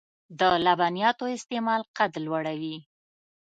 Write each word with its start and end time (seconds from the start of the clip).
د 0.39 0.41
لبنیاتو 0.65 1.25
استعمال 1.37 1.81
قد 1.97 2.11
لوړوي. 2.25 2.77